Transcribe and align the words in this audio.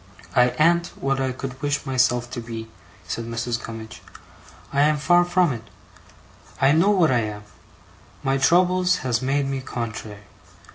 'I 0.35 0.47
an't 0.57 0.87
what 0.99 1.19
I 1.21 1.31
could 1.31 1.61
wish 1.61 1.85
myself 1.85 2.27
to 2.31 2.39
be,' 2.41 2.67
said 3.07 3.25
Mrs. 3.25 3.63
Gummidge. 3.63 4.01
'I 4.73 4.81
am 4.81 4.97
far 4.97 5.23
from 5.23 5.53
it. 5.53 5.69
I 6.59 6.71
know 6.71 6.89
what 6.89 7.11
I 7.11 7.19
am. 7.19 7.43
My 8.23 8.37
troubles 8.39 8.95
has 9.05 9.21
made 9.21 9.45
me 9.47 9.61
contrary. 9.61 10.23